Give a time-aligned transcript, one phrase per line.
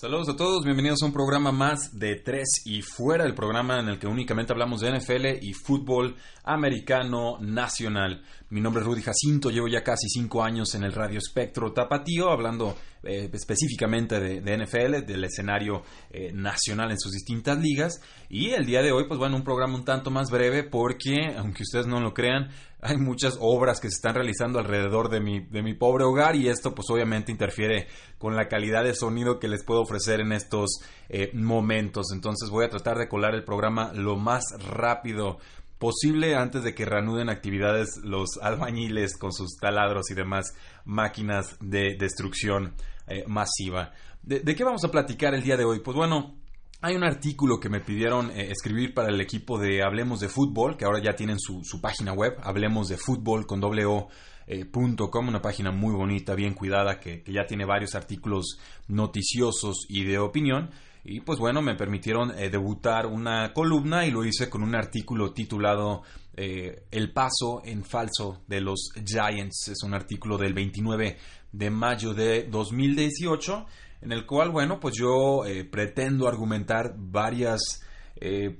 [0.00, 3.88] Saludos a todos, bienvenidos a un programa más de Tres y Fuera, el programa en
[3.88, 8.22] el que únicamente hablamos de NFL y fútbol americano nacional.
[8.50, 12.30] Mi nombre es Rudy Jacinto, llevo ya casi cinco años en el Radio Espectro Tapatío,
[12.30, 18.00] hablando eh, específicamente de, NFL, del escenario eh, nacional en sus distintas ligas.
[18.28, 21.62] Y el día de hoy, pues bueno, un programa un tanto más breve porque, aunque
[21.62, 25.62] ustedes no lo crean, hay muchas obras que se están realizando alrededor de mi, de
[25.62, 29.64] mi pobre hogar y esto pues obviamente interfiere con la calidad de sonido que les
[29.64, 32.12] puedo ofrecer en estos eh, momentos.
[32.12, 35.38] Entonces voy a tratar de colar el programa lo más rápido
[35.78, 41.96] posible antes de que reanuden actividades los albañiles con sus taladros y demás máquinas de
[41.98, 42.74] destrucción
[43.06, 43.92] eh, masiva.
[44.22, 45.80] ¿De, qué vamos a platicar el día de hoy?
[45.80, 46.34] Pues bueno,
[46.82, 50.76] hay un artículo que me pidieron eh, escribir para el equipo de Hablemos de Fútbol,
[50.76, 54.08] que ahora ya tienen su, página web, Hablemos de Fútbol con doble o,
[54.46, 60.18] eh, una página muy bonita, bien cuidada, que, ya tiene varios artículos noticiosos y de
[60.18, 60.70] opinión.
[61.10, 65.32] Y pues bueno, me permitieron eh, debutar una columna y lo hice con un artículo
[65.32, 66.02] titulado
[66.36, 69.68] eh, El paso en falso de los Giants.
[69.68, 71.16] Es un artículo del 29
[71.50, 73.64] de mayo de 2018
[74.02, 77.82] en el cual, bueno, pues yo eh, pretendo argumentar varias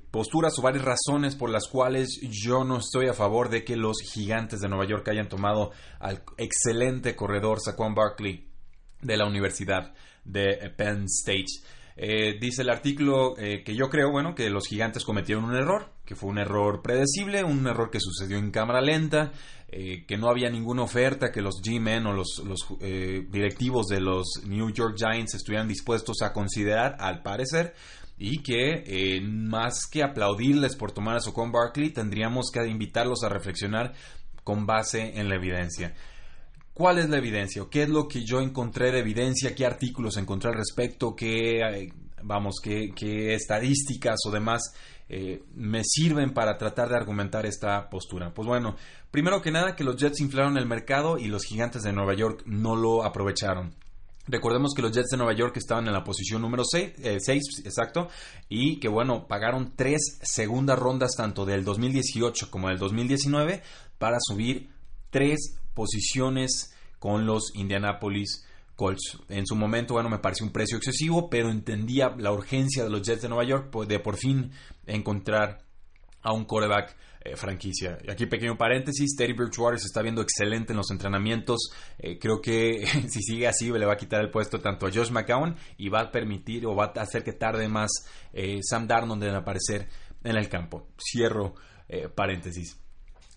[0.09, 3.97] posturas o varias razones por las cuales yo no estoy a favor de que los
[4.01, 8.47] gigantes de Nueva York hayan tomado al excelente corredor Saquon Barkley
[9.01, 11.59] de la Universidad de Penn State.
[12.01, 15.91] Eh, dice el artículo eh, que yo creo, bueno, que los gigantes cometieron un error,
[16.05, 19.33] que fue un error predecible, un error que sucedió en cámara lenta,
[19.67, 22.41] eh, que no había ninguna oferta que los G-Men o los,
[23.29, 27.75] directivos de los New York Giants estuvieran dispuestos a considerar, al parecer,
[28.17, 33.91] y que más que aplaudirles por tomar a Socon Barkley, tendríamos que invitarlos a reflexionar
[34.45, 35.93] con base en la evidencia.
[36.79, 37.61] ¿Cuál es la evidencia?
[37.69, 39.53] ¿Qué es lo que yo encontré de evidencia?
[39.53, 41.13] ¿Qué artículos encontré al respecto?
[41.13, 44.73] ¿Qué, eh, vamos, qué, estadísticas o demás
[45.09, 48.33] eh, me sirven para tratar de argumentar esta postura?
[48.33, 48.77] Pues bueno,
[49.11, 52.43] primero que nada que los Jets inflaron el mercado y los gigantes de Nueva York
[52.45, 53.75] no lo aprovecharon.
[54.29, 57.17] Recordemos que los Jets de Nueva York estaban en la posición número 6, eh,
[57.65, 58.07] exacto,
[58.47, 63.63] y que bueno, pagaron tres segundas rondas tanto del 2018 como del 2019
[63.97, 64.78] para subir
[65.09, 69.17] tres posiciones con los Indianapolis Colts.
[69.29, 73.01] En su momento, bueno, me pareció un precio excesivo, pero entendía la urgencia de los
[73.01, 74.51] Jets de Nueva York de por fin
[74.85, 75.63] encontrar
[76.21, 77.97] a un quarterback eh, franquicia.
[78.09, 81.69] Aquí pequeño paréntesis, Terry Bridgewater se está viendo excelente en los entrenamientos.
[81.97, 85.11] Eh, creo que si sigue así le va a quitar el puesto tanto a Josh
[85.11, 87.91] McCown y va a permitir o va a hacer que tarde más
[88.31, 89.89] eh, Sam Darnold en aparecer
[90.23, 90.87] en el campo.
[90.97, 91.55] Cierro
[92.15, 92.79] paréntesis.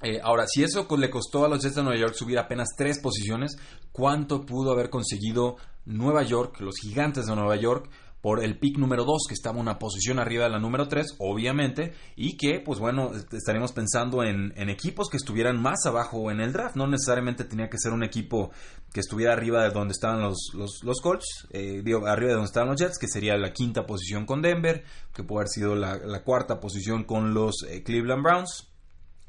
[0.03, 3.01] Eh, ahora, si eso le costó a los Jets de Nueva York subir apenas tres
[3.01, 3.57] posiciones,
[3.93, 7.89] ¿cuánto pudo haber conseguido Nueva York, los gigantes de Nueva York,
[8.23, 11.93] por el pick número 2, que estaba una posición arriba de la número 3, obviamente,
[12.15, 16.77] y que, pues bueno, estaremos pensando en, equipos que estuvieran más abajo en el draft.
[16.77, 18.53] No necesariamente tenía que ser un equipo
[18.95, 22.69] que estuviera arriba de donde estaban los, los, Colts, eh, digo, arriba de donde estaban
[22.69, 26.61] los Jets, que sería la quinta posición con Denver, que puede haber sido la, cuarta
[26.61, 28.72] posición con los eh, Cleveland Browns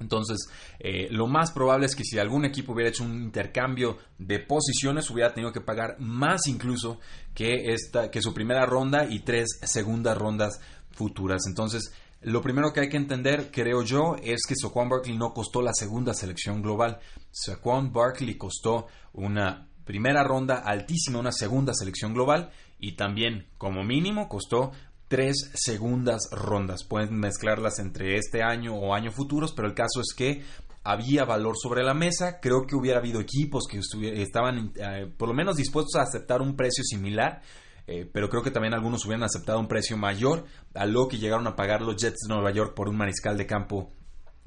[0.03, 0.49] entonces,
[0.79, 5.09] eh, lo más probable es que si algún equipo hubiera hecho un intercambio de posiciones,
[5.09, 6.99] hubiera tenido que pagar más incluso
[7.33, 10.59] que, esta, que su primera ronda y tres segundas rondas
[10.91, 11.43] futuras.
[11.47, 15.61] Entonces, lo primero que hay que entender, creo yo, es que Saquon Barkley no costó
[15.61, 16.99] la segunda selección global.
[17.31, 24.27] Saquon Barkley costó una primera ronda altísima, una segunda selección global y también, como mínimo,
[24.27, 24.71] costó
[25.13, 26.83] tres segundas rondas.
[26.83, 30.41] Pueden mezclarlas entre este año o año futuros, pero el caso es que
[30.83, 32.39] había valor sobre la mesa.
[32.41, 33.79] Creo que hubiera habido equipos que
[34.23, 37.43] estaban eh, por lo menos dispuestos a aceptar un precio similar.
[37.85, 41.45] Eh, pero creo que también algunos hubieran aceptado un precio mayor a lo que llegaron
[41.45, 43.91] a pagar los Jets de Nueva York por un mariscal de campo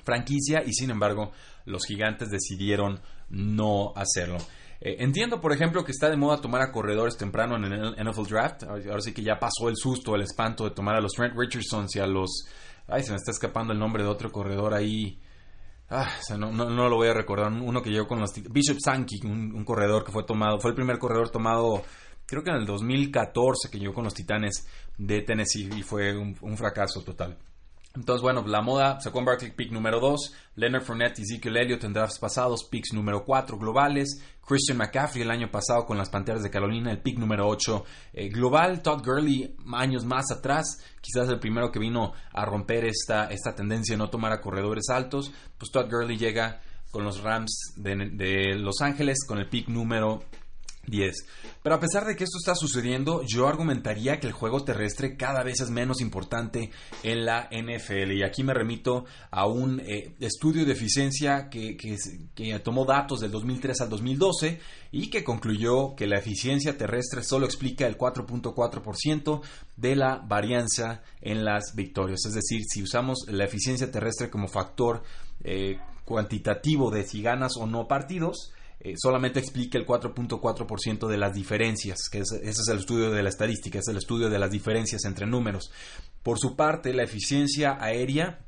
[0.04, 1.30] franquicia y sin embargo
[1.64, 2.98] los gigantes decidieron
[3.28, 4.38] no hacerlo.
[4.80, 8.28] Eh, entiendo, por ejemplo, que está de moda tomar a corredores temprano en el NFL
[8.28, 8.64] Draft.
[8.64, 11.96] Ahora sí que ya pasó el susto, el espanto de tomar a los Trent Richardsons
[11.96, 12.46] y a los...
[12.88, 15.18] Ay, se me está escapando el nombre de otro corredor ahí.
[15.88, 16.08] Ah,
[16.38, 17.52] no, no, lo voy a recordar.
[17.52, 20.98] Uno que llegó con los Bishop Sankey, un, corredor que fue tomado, fue el primer
[20.98, 21.82] corredor tomado,
[22.26, 24.66] creo que en el 2014 que llegó con los Titanes
[24.98, 27.36] de Tennessee y fue un fracaso total.
[27.96, 31.94] Entonces, bueno, la moda, Saquon Barkley, pick número 2, Leonard Fournette y Ezekiel Elliott en
[31.94, 36.50] drafts pasados, picks número 4 globales, Christian McCaffrey el año pasado con las Panteras de
[36.50, 41.72] Carolina, el pick número 8 eh, global, Todd Gurley años más atrás, quizás el primero
[41.72, 45.90] que vino a romper esta, esta tendencia de no tomar a corredores altos, pues Todd
[45.90, 46.60] Gurley llega
[46.90, 50.22] con los Rams de, de Los Ángeles con el pick número
[50.86, 51.14] 10.
[51.62, 55.42] Pero a pesar de que esto está sucediendo, yo argumentaría que el juego terrestre cada
[55.42, 56.70] vez es menos importante
[57.02, 58.12] en la NFL.
[58.12, 63.30] Y aquí me remito a un eh, estudio de eficiencia que, que, tomó datos del
[63.30, 64.60] 2003 al 2012
[64.92, 69.42] y que concluyó que la eficiencia terrestre solo explica el 4.4%
[69.76, 72.20] de la varianza en las victorias.
[72.26, 75.02] Es decir, si usamos la eficiencia terrestre como factor
[75.42, 81.32] eh, cuantitativo de si ganas o no partidos, eh, solamente explica el 4.4% de las
[81.34, 85.04] diferencias, que ese es el estudio de la estadística, es el estudio de las diferencias
[85.04, 85.70] entre números.
[86.22, 88.46] Por su parte, la eficiencia aérea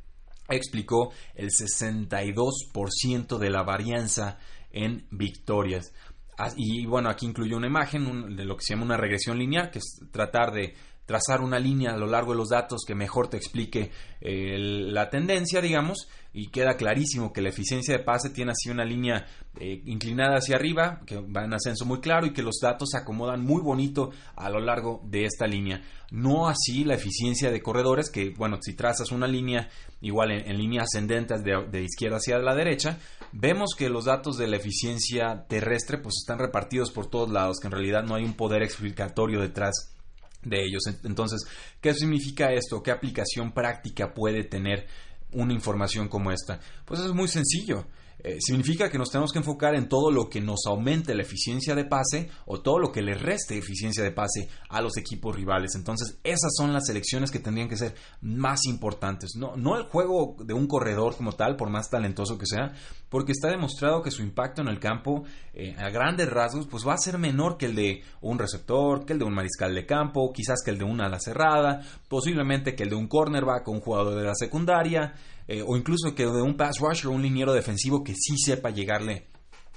[0.49, 4.39] explicó el 62% de la varianza
[4.71, 5.93] en victorias.
[6.39, 9.71] Ah, y bueno, aquí incluye una imagen de lo que se llama una regresión lineal,
[9.71, 10.75] que es tratar de
[11.09, 13.91] trazar una línea a lo largo de los datos que mejor te explique
[14.21, 18.85] eh, la tendencia, digamos, y queda clarísimo que la eficiencia de pase tiene así una
[18.85, 19.25] línea
[19.59, 22.99] eh, inclinada hacia arriba, que va en ascenso muy claro y que los datos se
[22.99, 25.81] acomodan muy bonito a lo largo de esta línea.
[26.11, 29.71] No así la eficiencia de corredores, que bueno, si trazas una línea
[30.03, 32.99] igual en, línea ascendente de, de, izquierda hacia la derecha,
[33.33, 37.69] vemos que los datos de la eficiencia terrestre pues están repartidos por todos lados, que
[37.69, 39.95] en realidad no hay un poder explicatorio detrás
[40.43, 40.83] de ellos.
[41.05, 41.41] Entonces,
[41.81, 42.83] ¿qué significa esto?
[42.83, 44.87] ¿Qué aplicación práctica puede tener
[45.33, 46.61] una información como esta?
[46.85, 47.87] Pues es muy sencillo.
[48.21, 51.75] Eh, significa que nos tenemos que enfocar en todo lo que nos aumente la eficiencia
[51.75, 55.75] de pase o todo lo que le reste eficiencia de pase a los equipos rivales.
[55.77, 59.37] Entonces, esas son las selecciones que tendrían que ser más importantes.
[59.37, 62.73] No, no el juego de un corredor como tal, por más talentoso que sea,
[63.09, 65.25] porque está demostrado que su impacto en el campo,
[65.55, 69.13] eh, a grandes rasgos, pues va a ser menor que el de un receptor, que
[69.13, 72.83] el de un mariscal de campo, quizás que el de una ala cerrada, posiblemente que
[72.83, 75.15] el de un cornerback o un jugador de la secundaria.
[75.49, 79.29] Eh, o incluso que de un pass rusher, un liniero defensivo que sí sepa llegarle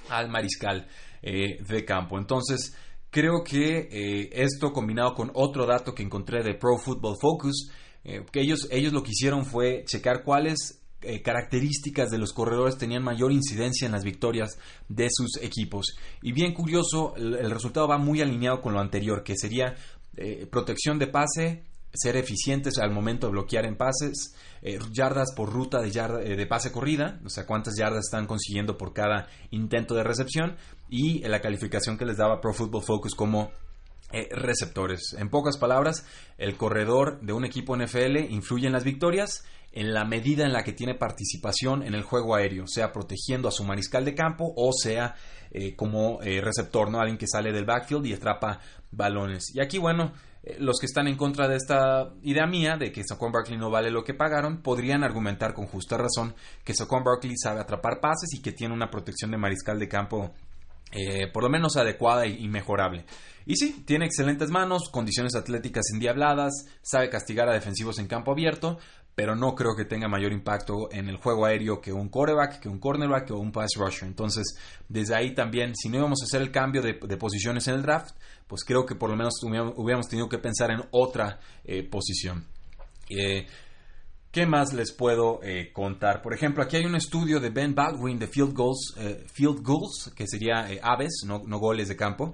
[0.09, 0.85] al mariscal
[1.21, 2.19] eh, de campo.
[2.19, 2.75] Entonces,
[3.09, 7.71] creo que eh, esto combinado con otro dato que encontré de Pro Football Focus,
[8.03, 10.81] que ellos, ellos lo que hicieron fue checar cuáles
[11.23, 14.57] características de los corredores tenían mayor incidencia en las victorias
[14.89, 15.95] de sus equipos.
[16.23, 19.75] Y bien curioso, el, resultado va muy alineado con lo anterior, que sería
[20.49, 25.81] protección de pase, ser eficientes al momento de bloquear en pases, eh, yardas por ruta
[25.81, 30.03] de, eh, de pase corrida, o sea, cuántas yardas están consiguiendo por cada intento de
[30.03, 30.55] recepción
[30.89, 33.51] y la calificación que les daba Pro Football Focus como
[34.13, 35.15] eh, receptores.
[35.17, 36.05] En pocas palabras,
[36.37, 40.63] el corredor de un equipo NFL influye en las victorias en la medida en la
[40.65, 44.73] que tiene participación en el juego aéreo, sea protegiendo a su mariscal de campo o
[44.73, 45.15] sea
[45.77, 46.99] como receptor, ¿no?
[46.99, 48.59] Alguien que sale del backfield y atrapa
[48.91, 49.53] balones.
[49.53, 50.13] Y aquí, bueno,
[50.57, 53.91] los que están en contra de esta idea mía de que Saquon Barkley no vale
[53.91, 56.33] lo que pagaron podrían argumentar con justa razón
[56.63, 60.31] que Saquon Barkley sabe atrapar pases y que tiene una protección de mariscal de campo
[60.91, 63.05] eh, por lo menos adecuada y, mejorable.
[63.45, 68.77] Y sí, tiene excelentes manos, condiciones atléticas endiabladas, sabe castigar a defensivos en campo abierto,
[69.15, 72.69] pero no creo que tenga mayor impacto en el juego aéreo que un quarterback, que
[72.69, 74.07] un cornerback o un pass rusher.
[74.07, 74.57] Entonces,
[74.89, 78.15] desde ahí también, si no íbamos a hacer el cambio de posiciones en el draft,
[78.47, 82.45] pues creo que por lo menos hubiéramos tenido que pensar en otra eh, posición.
[83.09, 83.47] Eh,
[84.31, 86.21] ¿Qué más les puedo eh, contar?
[86.21, 88.95] Por ejemplo, aquí hay un estudio de Ben Baldwin de Field Goals,
[89.33, 92.33] Field Goals que sería aves, no, goles de campo,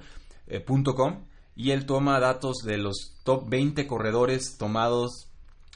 [0.96, 5.32] .com, y él toma datos de los top 20 corredores tomados,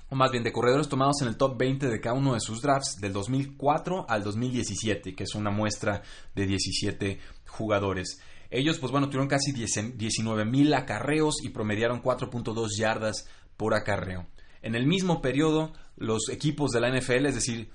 [0.10, 2.62] o más bien de corredores tomados en el top 20 de cada uno de sus
[2.62, 6.04] drafts del 2004 al 2017, que es una muestra
[6.36, 8.22] de 17 jugadores.
[8.52, 13.28] Ellos, pues bueno, tuvieron casi 19 mil acarreos y promediaron 4.2 yardas
[13.58, 14.28] por acarreo.
[14.62, 17.72] En el mismo periodo, los equipos de la NFL, es decir,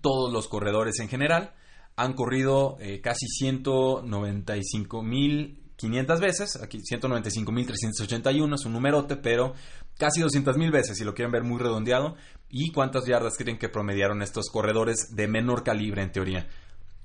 [0.00, 1.54] todos los corredores en general,
[1.96, 9.54] han corrido eh, casi 195 mil 500 veces, aquí 195.381 es un numerote, pero
[9.98, 12.14] casi 200.000 veces, si lo quieren ver muy redondeado.
[12.48, 16.46] ¿Y cuántas yardas creen que promediaron estos corredores de menor calibre en teoría?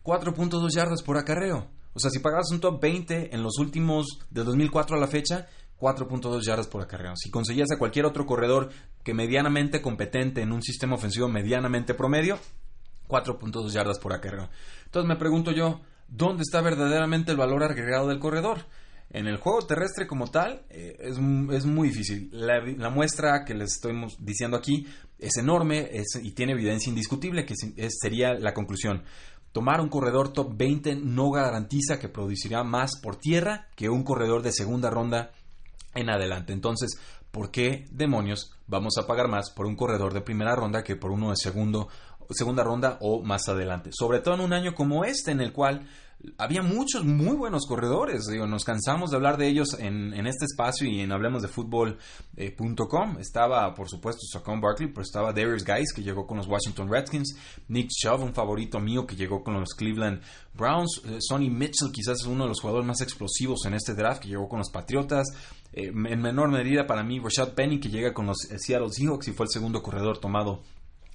[0.04, 1.68] 4.2 yardas por acarreo.
[1.94, 5.48] O sea, si pagabas un top 20 en los últimos, de 2004 a la fecha,
[5.80, 7.14] 4.2 yardas por acarreo.
[7.16, 8.70] Si conseguías a cualquier otro corredor
[9.04, 12.38] que medianamente competente en un sistema ofensivo medianamente promedio,
[13.08, 14.50] 4.2 yardas por acarreo.
[14.86, 18.66] Entonces me pregunto yo, ¿dónde está verdaderamente el valor agregado del corredor?
[19.12, 22.30] En el juego terrestre como tal eh, es, muy difícil.
[22.32, 24.86] La, muestra que les estoy diciendo aquí
[25.18, 25.90] es enorme
[26.22, 27.56] y tiene evidencia indiscutible que
[27.90, 29.04] sería la conclusión.
[29.52, 34.44] Tomar un corredor top 20 no garantiza que producirá más por tierra que un corredor
[34.44, 35.32] de segunda ronda
[35.96, 36.54] en adelante.
[36.54, 37.00] Entonces,
[37.32, 41.12] ¿por qué demonios vamos a pagar más por un corredor de primera ronda que por
[41.12, 41.90] uno de segundo,
[42.30, 43.90] segunda ronda o más adelante?
[43.92, 45.88] Sobre todo en un año como este en el cual
[46.38, 48.26] había muchos muy buenos corredores.
[48.26, 51.98] Digo, nos cansamos de hablar de ellos en, este espacio y en hablemos de fútbol.com.
[53.18, 56.90] Eh, estaba, por supuesto, Saquon Barkley, pero estaba Darius Guys, que llegó con los Washington
[56.90, 57.36] Redskins.
[57.68, 60.22] Nick Chubb, un favorito mío, que llegó con los Cleveland
[60.54, 61.02] Browns.
[61.06, 64.30] Eh, Sonny Mitchell, quizás es uno de los jugadores más explosivos en este draft, que
[64.30, 65.28] llegó con los Patriotas.
[65.72, 69.32] Eh, en menor medida, para mí, Rashad Penny, que llega con los Seattle Seahawks y
[69.32, 70.62] fue el segundo corredor tomado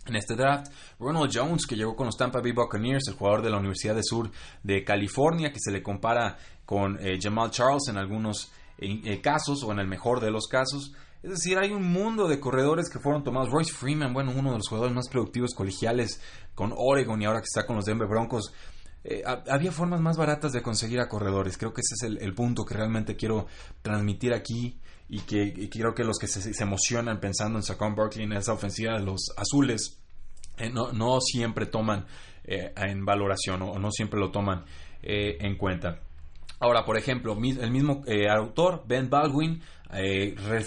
[0.07, 0.73] en este draft.
[0.99, 4.03] Ronald Jones, que llegó con los Tampa Bay Buccaneers, el jugador de la Universidad de
[4.03, 4.31] Sur
[4.63, 9.73] de California, que se le compara con eh, Jamal Charles en algunos eh, casos o
[9.73, 10.93] en el mejor de los casos.
[11.23, 13.51] Es decir, hay un mundo de corredores que fueron tomados.
[13.51, 16.21] Royce Freeman, bueno, uno de los jugadores más productivos colegiales
[16.55, 18.53] con Oregon y ahora que está con los Denver Broncos.
[19.05, 21.57] Eh, había formas más baratas de conseguir a corredores.
[21.57, 23.47] Creo que ese es el, punto que realmente quiero
[23.83, 28.33] transmitir aquí y que, creo que los que se, emocionan pensando en Saquon Barkley en
[28.33, 30.01] esa ofensiva los azules
[30.57, 32.07] eh, no, siempre toman
[32.45, 34.65] eh, en valoración o no siempre lo toman
[35.03, 36.01] eh, en cuenta.
[36.65, 39.61] Ahora, por ejemplo, el mismo autor, Ben Baldwin,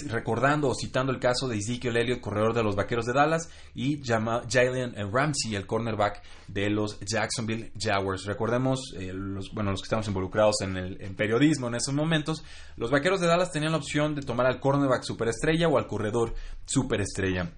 [0.09, 3.99] recordando o citando el caso de Ezekiel Elliott, corredor de los Vaqueros de Dallas, y
[4.05, 8.25] Jalen Ramsey, el cornerback de los Jacksonville Jaguars.
[8.25, 12.43] Recordemos, los, bueno, los que estamos involucrados en el periodismo en esos momentos,
[12.75, 16.35] los Vaqueros de Dallas tenían la opción de tomar al cornerback superestrella o al corredor
[16.67, 17.53] superestrella.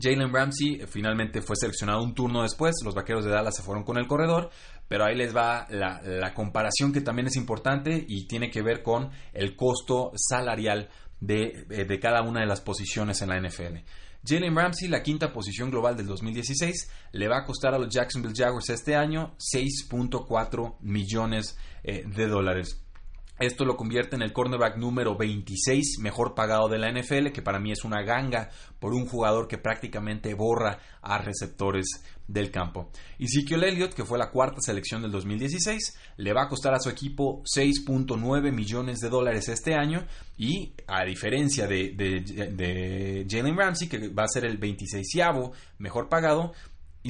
[0.00, 2.74] Jalen Ramsey eh, finalmente fue seleccionado un turno después.
[2.84, 4.50] Los vaqueros de Dallas se fueron con el corredor.
[4.88, 9.10] Pero ahí les va la, comparación que también es importante y tiene que ver con
[9.32, 10.88] el costo salarial
[11.20, 13.78] de, eh, de cada una de las posiciones en la NFL.
[14.26, 18.34] Jalen Ramsey, la quinta posición global del 2016, le va a costar a los Jacksonville
[18.34, 22.83] Jaguars este año 6.4 millones eh, de dólares.
[23.38, 27.58] Esto lo convierte en el cornerback número 26 mejor pagado de la NFL, que para
[27.58, 32.90] mí es una ganga por un jugador que prácticamente borra a receptores del campo.
[33.18, 36.88] Ezekiel Elliott, que fue la cuarta selección del 2016, le va a costar a su
[36.88, 40.06] equipo 6.9 millones de dólares este año
[40.38, 45.06] y a diferencia de, de Jalen Ramsey, que va a ser el 26
[45.78, 46.52] mejor pagado,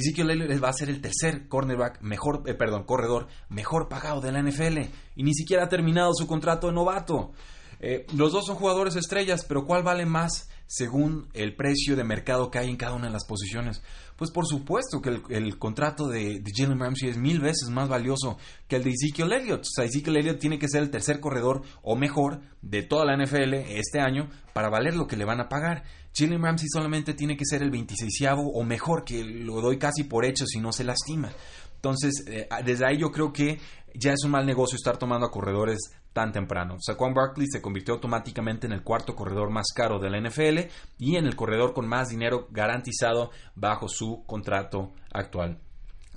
[0.01, 4.33] Ezekiel Elliott va a ser el tercer cornerback mejor, eh, perdón, corredor mejor pagado de
[4.33, 4.79] la NFL
[5.15, 7.33] y ni siquiera ha terminado su contrato de novato.
[7.81, 12.51] Eh, los dos son jugadores estrellas, pero ¿cuál vale más según el precio de mercado
[12.51, 13.83] que hay en cada una de las posiciones?
[14.17, 18.39] Pues por supuesto que el, contrato de, de, Jalen Ramsey es mil veces más valioso
[18.69, 19.63] que el de Ezekiel Elliott.
[19.63, 23.17] O sea, Ezekiel Elliott tiene que ser el tercer corredor o mejor de toda la
[23.17, 25.83] NFL este año para valer lo que le van a pagar.
[26.17, 30.25] Jalen Ramsey solamente tiene que ser el 26 o mejor, que lo doy casi por
[30.25, 31.33] hecho si no se lastima.
[31.85, 33.61] Entonces, eh, desde ahí yo creo que
[33.93, 35.79] ya es un mal negocio estar tomando a corredores
[36.15, 36.77] tan temprano.
[36.81, 40.61] Saquon Barkley se convirtió automáticamente en el cuarto corredor más caro de la NFL
[40.99, 45.61] y en el corredor con más dinero garantizado bajo su contrato actual.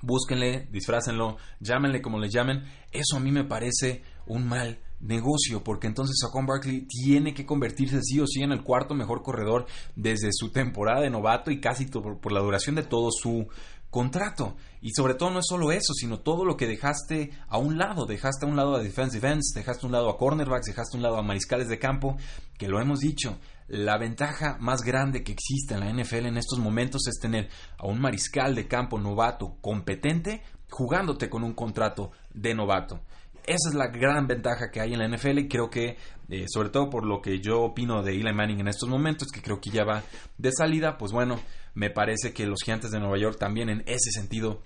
[0.02, 2.64] Búsquenle, disfrácenlo, llámenle como le llamen.
[2.94, 8.02] Eso a mí me parece un mal negocio, porque entonces Saquon Barkley tiene que convertirse
[8.02, 11.86] sí o sí en el cuarto mejor corredor desde su temporada de novato y casi
[11.86, 13.48] por, la duración de todo su
[13.90, 14.56] contrato.
[14.82, 18.06] Y sobre todo no es solo eso, sino todo lo que dejaste a un lado.
[18.06, 20.98] Dejaste a un lado a defensive ends, dejaste a un lado a cornerbacks, dejaste a
[20.98, 22.18] un lado a mariscales de campo,
[22.58, 23.38] que lo hemos dicho.
[23.68, 27.88] La ventaja más grande que existe en la NFL en estos momentos es tener a
[27.88, 33.02] un mariscal de campo novato competente jugándote con un contrato de novato.
[33.48, 35.96] Esa es la gran ventaja que hay en la NFL y creo que,
[36.28, 39.42] eh, sobre todo por lo que yo opino de Eli Manning en estos momentos, que
[39.42, 40.04] creo que ya va
[40.38, 41.40] de salida, pues bueno,
[41.74, 44.62] me parece que los gigantes de Nueva York también en ese sentido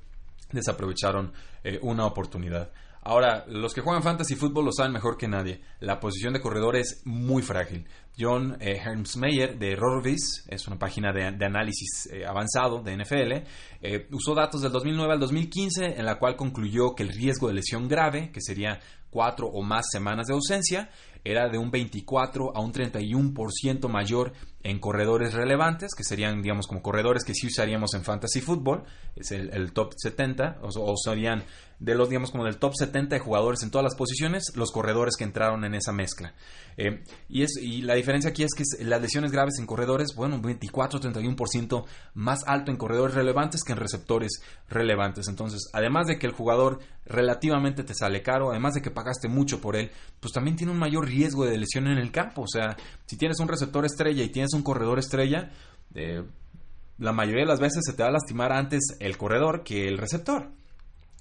[0.51, 1.31] desaprovecharon
[1.63, 2.71] eh, una oportunidad.
[3.03, 5.61] Ahora, los que juegan fantasy fútbol lo saben mejor que nadie.
[5.79, 7.87] La posición de corredor es muy frágil.
[8.21, 13.47] John eh, Hermsmeyer de Rorvis, es una página de, análisis eh, avanzado de NFL,
[13.81, 17.55] eh, usó datos del 2009 al 2015 en la cual concluyó que el riesgo de
[17.55, 20.89] lesión grave, que sería cuatro o más semanas de ausencia,
[21.23, 26.81] era de un 24 a un 31% mayor en corredores relevantes, que serían, digamos, como
[26.81, 28.83] corredores que sí usaríamos en fantasy fútbol,
[29.15, 31.43] es el, top 70, o, serían
[31.79, 35.15] de los, digamos, como del top 70 de jugadores en todas las posiciones, los corredores
[35.15, 36.33] que entraron en esa mezcla.
[36.77, 40.41] Eh, y, es, y la diferencia aquí es que las lesiones graves en corredores, bueno,
[40.41, 45.27] 24-31% más alto en corredores relevantes que en receptores relevantes.
[45.27, 49.61] Entonces, además de que el jugador relativamente te sale caro, además de que pagaste mucho
[49.61, 52.43] por él, pues también tiene un mayor riesgo de lesión en el campo.
[52.43, 52.75] O sea,
[53.05, 55.51] si tienes un receptor estrella y tienes un corredor estrella,
[55.95, 56.23] eh,
[56.97, 59.97] la mayoría de las veces se te va a lastimar antes el corredor que el
[59.97, 60.51] receptor.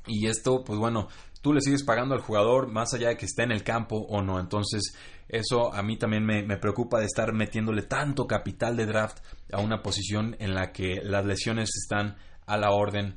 [0.07, 1.09] Y esto, pues bueno,
[1.41, 4.23] tú le sigues pagando al jugador más allá de que esté en el campo o
[4.23, 4.39] no.
[4.39, 4.95] Entonces,
[5.29, 9.19] eso a mí también me, me, preocupa de estar metiéndole tanto capital de draft
[9.53, 12.17] a una posición en la que las lesiones están
[12.47, 13.17] a la orden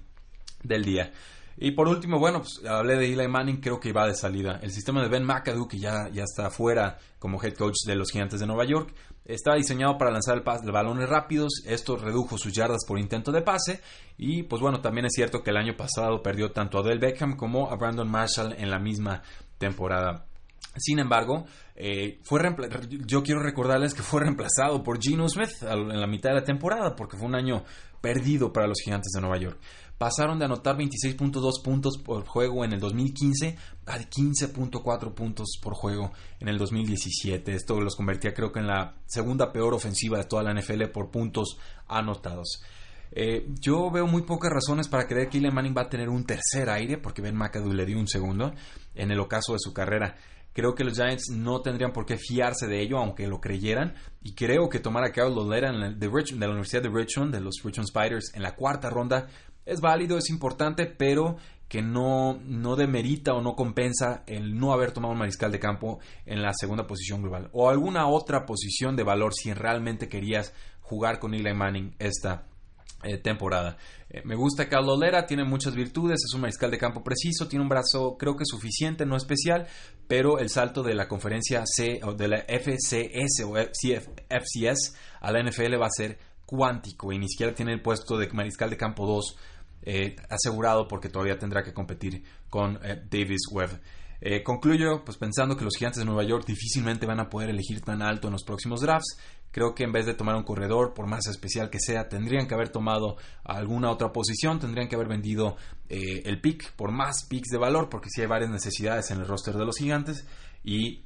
[0.64, 1.12] del día.
[1.58, 4.60] Y por último, bueno, pues hablé de Eli Manning, creo que va de salida.
[4.62, 8.12] El sistema de Ben McAdoo, que ya, ya está fuera como head coach de los
[8.12, 8.94] Gigantes de Nueva York,
[9.26, 11.64] está diseñado para lanzar el de balones rápidos.
[11.66, 13.82] Esto redujo sus yardas por intento de pase.
[14.18, 17.36] Y pues bueno, también es cierto que el año pasado perdió tanto a Del Beckham
[17.36, 19.22] como a Brandon Marshall en la misma
[19.58, 20.26] temporada.
[20.76, 22.42] Sin embargo, eh, fue
[23.06, 26.96] yo quiero recordarles que fue reemplazado por Geno Smith en la mitad de la temporada,
[26.96, 27.64] porque fue un año
[28.02, 29.60] perdido para los Gigantes de Nueva York
[29.98, 36.12] pasaron de anotar 26.2 puntos por juego en el 2015 a 15.4 puntos por juego
[36.40, 37.54] en el 2017.
[37.54, 41.12] Esto los convertía creo que en la segunda peor ofensiva de toda la NFL por
[41.12, 41.58] puntos
[41.88, 42.62] anotados.
[43.16, 46.26] Eh, yo veo muy pocas razones para creer que Eli Manning va a tener un
[46.26, 48.54] tercer aire, porque Ben McAdoo le dio un segundo
[48.96, 50.16] en el ocaso de su carrera.
[50.52, 53.96] Creo que los Giants no tendrían por qué fiarse de ello, aunque lo creyeran.
[54.22, 56.08] Y creo que tomar a Carl Lolera de, de
[56.40, 59.28] la Universidad de Richmond, de los Richmond Spiders, en la cuarta ronda,
[59.66, 64.92] es válido, es importante, pero que no, no demerita o no compensa el no haber
[64.92, 69.04] tomado un mariscal de campo en la segunda posición global o alguna otra posición de
[69.04, 72.46] valor si realmente querías jugar con Eli Manning esta
[73.04, 73.78] eh, temporada.
[74.10, 77.64] Eh, me gusta Carlos Lera, tiene muchas virtudes, es un mariscal de campo preciso, tiene
[77.64, 79.68] un brazo creo que suficiente, no especial,
[80.08, 85.42] pero el salto de la conferencia C o de la FCS o FCS a la
[85.42, 89.08] NFL va a ser cuántico y ni siquiera tiene el puesto de mariscal de campo
[89.08, 89.38] 2
[89.86, 93.82] eh, asegurado porque todavía tendrá que competir con eh, Davis Webb.
[94.22, 97.82] Eh, concluyo pues pensando que los gigantes de Nueva York difícilmente van a poder elegir
[97.82, 99.18] tan alto en los próximos drafts.
[99.52, 102.54] Creo que en vez de tomar un corredor, por más especial que sea, tendrían que
[102.54, 105.58] haber tomado alguna otra posición, tendrían que haber vendido
[105.90, 109.54] el pick por más picks de valor, porque si hay varias necesidades en el roster
[109.56, 110.26] de los gigantes.
[110.64, 111.04] Y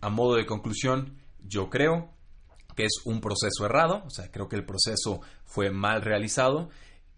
[0.00, 2.14] a modo de conclusión, yo creo
[2.74, 6.70] que es un proceso errado, o sea, creo que el proceso fue mal realizado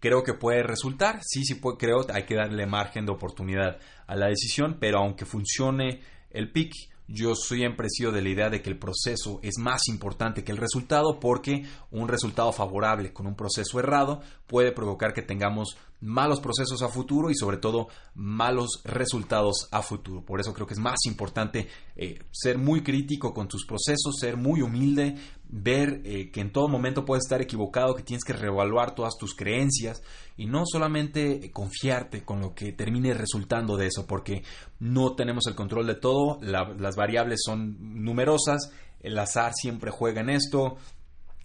[0.03, 1.21] creo que puede resultar.
[1.23, 5.25] Sí, sí, puede, creo hay que darle margen de oportunidad a la decisión, pero aunque
[5.25, 6.73] funcione el pick,
[7.07, 10.51] yo siempre he sido de la idea de que el proceso es más importante que
[10.51, 16.41] el resultado porque un resultado favorable con un proceso errado puede provocar que tengamos malos
[16.41, 20.23] procesos a futuro y sobre todo malos resultados a futuro.
[20.25, 24.35] Por eso creo que es más importante eh, ser muy crítico con tus procesos, ser
[24.35, 25.15] muy humilde,
[25.47, 29.33] ver eh, que en todo momento puedes estar equivocado, que tienes que reevaluar todas tus
[29.33, 30.03] creencias
[30.35, 34.43] y no solamente confiarte con lo que termine resultando de eso, porque
[34.79, 40.31] no tenemos el control de todo, las variables son numerosas, el azar siempre juega en
[40.31, 40.77] esto,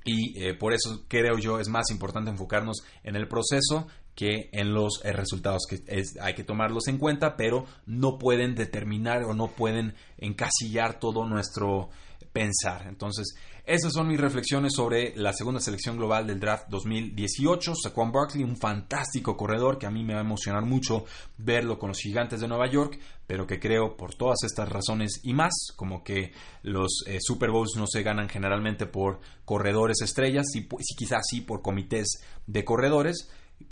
[0.04, 3.86] y eh, por eso creo yo es más importante enfocarnos en el proceso
[4.18, 5.80] que en los eh, resultados que
[6.20, 11.88] hay que tomarlos en cuenta, pero no pueden determinar o no pueden encasillar todo nuestro
[12.32, 12.88] pensar.
[12.88, 17.74] Entonces, esas son mis reflexiones sobre la segunda selección global del draft 2018.
[17.76, 21.04] Saquon Barkley, un fantástico corredor que a mí me va a emocionar mucho
[21.36, 25.32] verlo con los gigantes de Nueva York, pero que creo por todas estas razones y
[25.32, 26.32] más, como que
[26.64, 31.62] los eh, Super Bowls no se ganan generalmente por corredores estrellas, y, quizás sí por
[31.62, 33.30] comités de corredores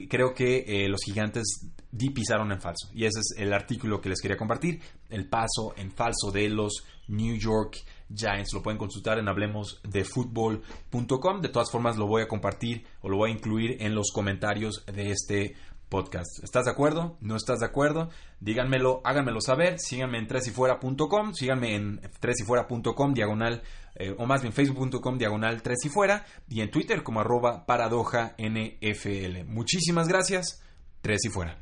[0.09, 2.89] creo que eh, los gigantes di pisaron en falso.
[2.93, 6.85] Y ese es el artículo que les quería compartir, el paso en falso de los
[7.09, 7.77] New York
[8.15, 8.53] Giants.
[8.53, 11.41] Lo pueden consultar en hablemosdefutbol.com.
[11.41, 14.85] De todas formas, lo voy a compartir o lo voy a incluir en los comentarios
[14.87, 15.55] de este
[15.89, 16.43] podcast.
[16.43, 17.17] ¿Estás de acuerdo?
[17.21, 18.11] ¿No estás de acuerdo?
[18.41, 19.79] Díganmelo, háganmelo saber.
[19.79, 23.63] Síganme en tresyfuera.com, síganme en tresyfuera.com diagonal
[23.99, 28.35] eh, o más bien facebook.com diagonal tres y fuera y en Twitter como arroba paradoja
[28.39, 29.45] NFL.
[29.47, 30.63] Muchísimas gracias.
[31.01, 31.59] Tres y fuera.